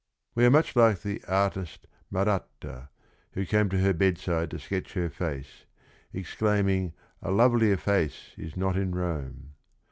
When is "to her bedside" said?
3.69-4.49